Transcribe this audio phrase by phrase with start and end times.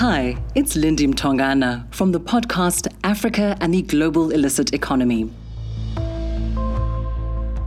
[0.00, 5.30] Hi, it's Lindy Tongana from the podcast Africa and the Global Illicit Economy.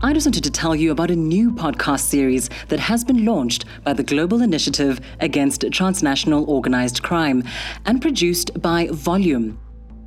[0.02, 3.66] I just wanted to tell you about a new podcast series that has been launched
[3.84, 7.44] by the Global Initiative Against Transnational Organized Crime
[7.86, 9.60] and produced by Volume.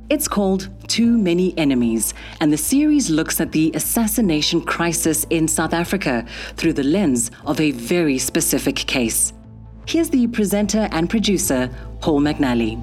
[0.09, 5.73] It's called Too Many Enemies, and the series looks at the assassination crisis in South
[5.73, 6.25] Africa
[6.57, 9.31] through the lens of a very specific case.
[9.87, 11.69] Here's the presenter and producer,
[12.01, 12.75] Paul McNally.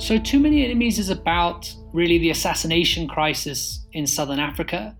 [0.00, 4.96] So, Too Many Enemies is about really the assassination crisis in Southern Africa.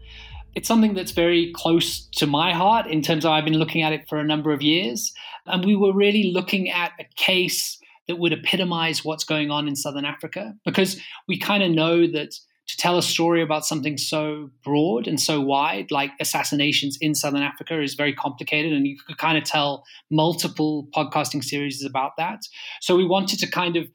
[0.56, 3.92] It's something that's very close to my heart in terms of I've been looking at
[3.92, 5.12] it for a number of years.
[5.46, 9.77] And we were really looking at a case that would epitomize what's going on in
[9.77, 12.34] Southern Africa because we kind of know that
[12.66, 17.42] to tell a story about something so broad and so wide, like assassinations in Southern
[17.42, 18.72] Africa, is very complicated.
[18.72, 22.41] And you could kind of tell multiple podcasting series about that.
[22.80, 23.89] So we wanted to kind of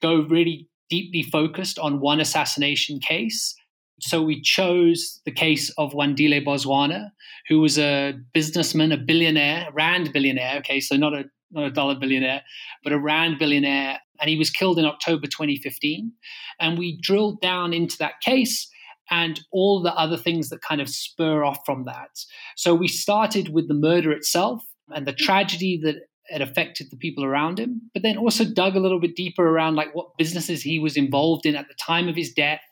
[0.00, 3.54] go really deeply focused on one assassination case.
[4.02, 7.10] So we chose the case of Wandile Bozwana,
[7.48, 10.58] who was a businessman, a billionaire, Rand billionaire.
[10.58, 12.42] Okay, so not a not a dollar billionaire,
[12.82, 14.00] but a Rand billionaire.
[14.20, 16.12] And he was killed in October 2015.
[16.60, 18.68] And we drilled down into that case
[19.10, 22.10] and all the other things that kind of spur off from that.
[22.56, 25.96] So we started with the murder itself and the tragedy that
[26.28, 29.74] it affected the people around him, but then also dug a little bit deeper around
[29.74, 32.62] like what businesses he was involved in at the time of his death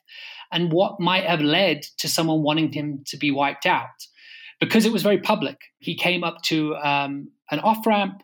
[0.52, 3.88] and what might have led to someone wanting him to be wiped out.
[4.58, 8.22] Because it was very public, he came up to um, an off ramp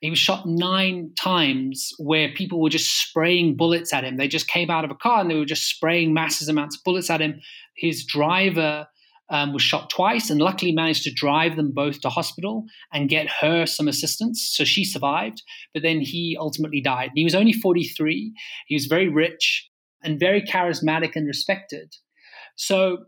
[0.00, 4.16] he was shot nine times where people were just spraying bullets at him.
[4.16, 6.84] They just came out of a car and they were just spraying massive amounts of
[6.84, 7.40] bullets at him.
[7.76, 8.86] His driver
[9.30, 13.28] um, was shot twice and luckily managed to drive them both to hospital and get
[13.40, 14.48] her some assistance.
[14.52, 17.10] So she survived, but then he ultimately died.
[17.14, 18.32] he was only 43.
[18.66, 19.68] He was very rich
[20.02, 21.94] and very charismatic and respected.
[22.56, 22.98] So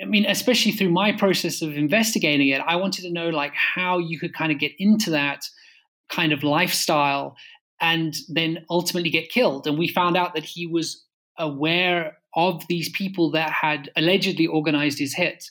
[0.00, 3.98] I mean, especially through my process of investigating it, I wanted to know like how
[3.98, 5.40] you could kind of get into that
[6.08, 7.36] kind of lifestyle
[7.80, 9.66] and then ultimately get killed.
[9.66, 11.04] And we found out that he was
[11.38, 15.44] aware of these people that had allegedly organized his hit.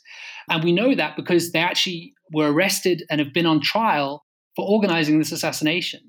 [0.50, 4.26] And we know that because they actually were arrested and have been on trial
[4.56, 6.02] for organizing this assassination.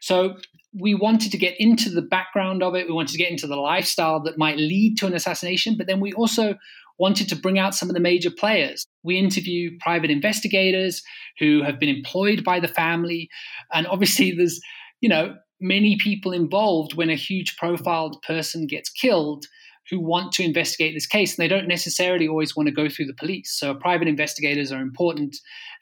[0.00, 0.36] So
[0.78, 2.86] we wanted to get into the background of it.
[2.86, 6.00] We wanted to get into the lifestyle that might lead to an assassination, but then
[6.00, 6.54] we also
[6.98, 8.86] wanted to bring out some of the major players.
[9.02, 11.02] We interview private investigators
[11.38, 13.28] who have been employed by the family.
[13.72, 14.60] And obviously, there's,
[15.00, 19.46] you know, many people involved when a huge profiled person gets killed
[19.90, 23.06] who want to investigate this case and they don't necessarily always want to go through
[23.06, 23.56] the police.
[23.58, 25.36] So private investigators are important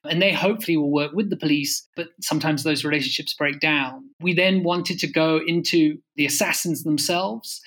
[0.05, 4.11] and they hopefully will work with the police but sometimes those relationships break down.
[4.21, 7.61] We then wanted to go into the assassins themselves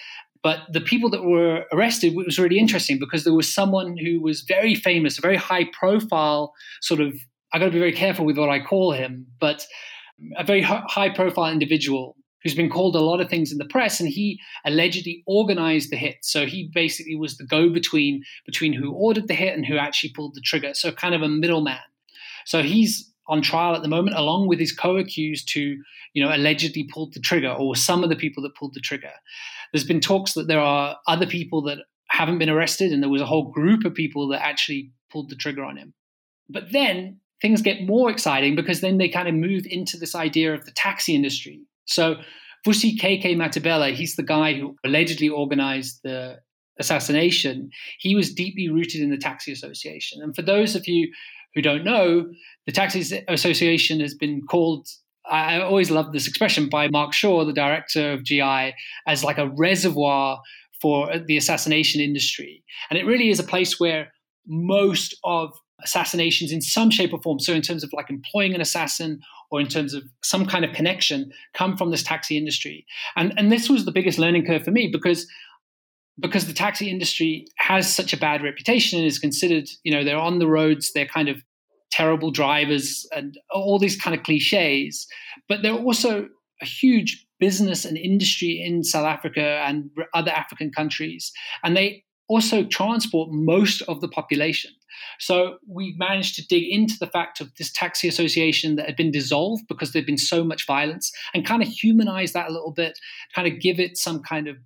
[0.44, 4.42] but the people that were arrested was really interesting because there was someone who was
[4.42, 7.14] very famous, a very high profile sort of,
[7.54, 9.66] I got to be very careful with what I call him, but
[10.38, 14.00] a very high profile individual who's been called a lot of things in the press
[14.00, 19.28] and he allegedly organized the hit so he basically was the go-between between who ordered
[19.28, 21.78] the hit and who actually pulled the trigger so kind of a middleman
[22.46, 25.76] so he's on trial at the moment along with his co-accused who
[26.14, 29.12] you know allegedly pulled the trigger or some of the people that pulled the trigger
[29.72, 33.22] there's been talks that there are other people that haven't been arrested, and there was
[33.22, 35.94] a whole group of people that actually pulled the trigger on him.
[36.50, 40.54] But then things get more exciting because then they kind of move into this idea
[40.54, 41.62] of the taxi industry.
[41.88, 42.18] So
[42.66, 46.40] Vusi KK Mathibela, he's the guy who allegedly organized the
[46.80, 47.70] assassination.
[48.00, 50.22] He was deeply rooted in the Taxi Association.
[50.22, 51.12] And for those of you
[51.56, 52.28] who don't know,
[52.66, 54.88] the Taxi Association has been called
[55.30, 58.74] I always love this expression by Mark Shaw, the director of GI,
[59.08, 60.40] as like a reservoir
[60.82, 62.64] for the assassination industry.
[62.90, 64.14] And it really is a place where
[64.48, 65.54] most of
[65.84, 69.20] assassinations in some shape or form, so in terms of like employing an assassin
[69.52, 72.86] or in terms of some kind of connection, come from this taxi industry.
[73.16, 75.28] And and this was the biggest learning curve for me because
[76.20, 80.18] because the taxi industry has such a bad reputation and is considered, you know, they're
[80.18, 81.44] on the roads, they're kind of
[81.92, 85.08] terrible drivers and all these kind of cliches.
[85.48, 86.28] But they're also
[86.62, 91.32] a huge business and industry in South Africa and other African countries.
[91.64, 94.72] And they also transport most of the population.
[95.20, 99.12] So we managed to dig into the fact of this taxi association that had been
[99.12, 103.00] dissolved because there'd been so much violence and kind of humanize that a little bit,
[103.34, 104.58] kind of give it some kind of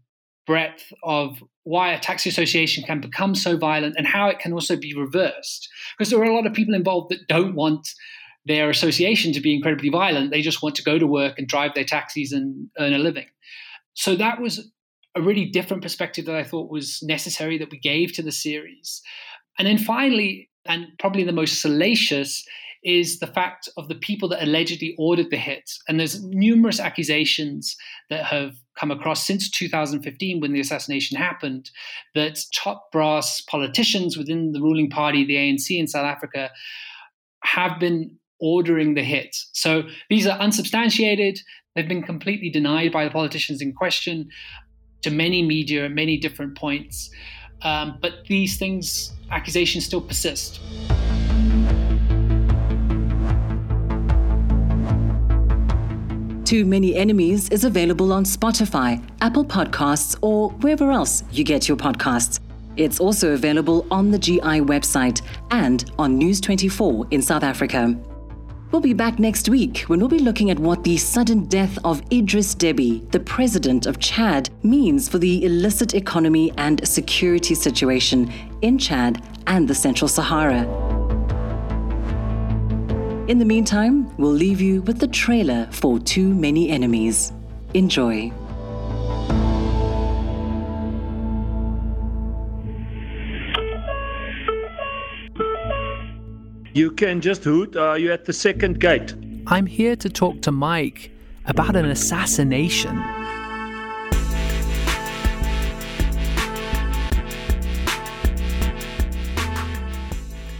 [0.48, 4.75] breadth of why a taxi association can become so violent and how it can also
[4.75, 5.69] be reversed.
[5.98, 7.88] Because there are a lot of people involved that don't want
[8.46, 10.31] their association to be incredibly violent.
[10.31, 13.28] They just want to go to work and drive their taxis and earn a living.
[13.94, 14.72] So that was
[15.16, 19.02] a really different perspective that I thought was necessary that we gave to the series.
[19.60, 22.46] And then finally, and probably the most salacious,
[22.84, 25.80] is the fact of the people that allegedly ordered the hits.
[25.88, 27.75] And there's numerous accusations
[28.10, 31.69] that have come across since 2015 when the assassination happened
[32.16, 36.50] that top brass politicians within the ruling party, the ANC in South Africa,
[37.44, 39.50] have been ordering the hits.
[39.54, 41.40] So these are unsubstantiated.
[41.75, 44.30] They've been completely denied by the politicians in question
[45.01, 47.09] to many media at many different points.
[47.62, 50.59] Um, but these things, accusations still persist.
[56.45, 61.77] Too Many Enemies is available on Spotify, Apple Podcasts, or wherever else you get your
[61.77, 62.42] podcasts.
[62.75, 65.21] It's also available on the GI website
[65.51, 67.98] and on News 24 in South Africa.
[68.71, 72.01] We'll be back next week when we'll be looking at what the sudden death of
[72.06, 78.31] Idriss Deby, the president of Chad, means for the illicit economy and security situation
[78.62, 80.62] in Chad and the Central Sahara.
[83.27, 87.33] In the meantime, we'll leave you with the trailer for Too Many Enemies.
[87.74, 88.31] Enjoy.
[96.73, 97.75] You can just hoot.
[97.75, 99.13] Uh, Are you at the second gate?
[99.47, 101.12] I'm here to talk to Mike
[101.45, 102.95] about an assassination.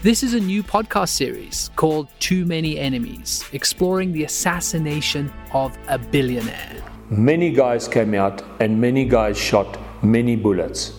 [0.02, 5.96] This is a new podcast series called Too Many Enemies, exploring the assassination of a
[5.96, 6.76] billionaire.
[7.08, 10.92] Many guys came out and many guys shot many bullets,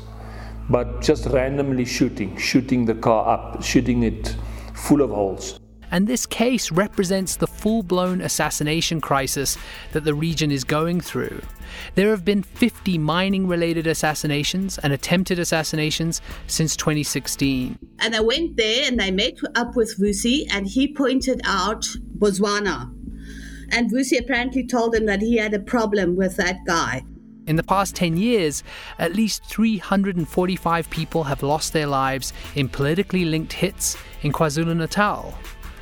[0.69, 4.35] but just randomly shooting, shooting the car up, shooting it
[4.83, 5.59] full of holes.
[5.91, 9.57] And this case represents the full blown assassination crisis
[9.91, 11.39] that the region is going through.
[11.93, 17.77] There have been 50 mining related assassinations and attempted assassinations since 2016.
[17.99, 21.85] And I went there and I met up with Vusi, and he pointed out
[22.17, 22.91] Bozwana.
[23.69, 27.03] And Vusi apparently told him that he had a problem with that guy.
[27.45, 28.63] In the past 10 years,
[28.99, 35.37] at least 345 people have lost their lives in politically linked hits in KwaZulu Natal.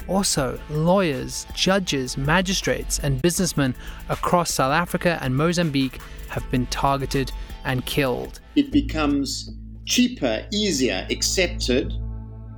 [0.07, 3.75] Also, lawyers, judges, magistrates, and businessmen
[4.09, 5.99] across South Africa and Mozambique
[6.29, 7.31] have been targeted
[7.63, 8.39] and killed.
[8.55, 9.53] It becomes
[9.85, 11.93] cheaper, easier, accepted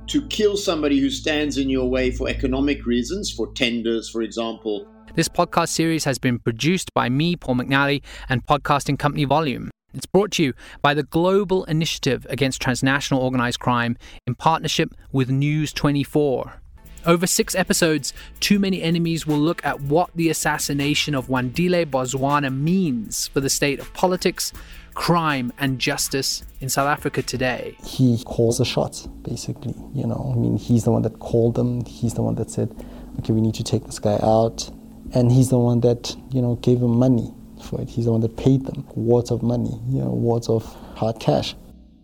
[0.06, 4.86] to kill somebody who stands in your way for economic reasons, for tenders, for example,
[5.14, 9.70] this podcast series has been produced by me, Paul McNally, and podcasting company Volume.
[9.94, 13.96] It's brought to you by the Global Initiative Against Transnational Organized Crime
[14.26, 16.60] in partnership with News 24.
[17.06, 22.52] Over six episodes, Too Many Enemies will look at what the assassination of Wandile Bozwana
[22.52, 24.52] means for the state of politics,
[24.94, 27.76] crime, and justice in South Africa today.
[27.84, 29.74] He calls the shots, basically.
[29.94, 31.84] You know, I mean, he's the one that called them.
[31.84, 32.74] He's the one that said,
[33.20, 34.70] okay, we need to take this guy out
[35.12, 37.32] and he's the one that you know gave them money
[37.68, 37.88] for it.
[37.88, 40.64] He's the one that paid them wads of money, you know, wads of
[40.96, 41.54] hard cash.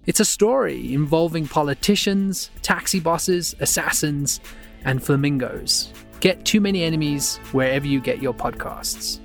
[0.06, 4.41] It's a story involving politicians, taxi bosses, assassins,
[4.85, 5.92] and flamingos.
[6.21, 9.21] Get Too Many Enemies wherever you get your podcasts.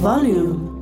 [0.00, 0.77] Volume.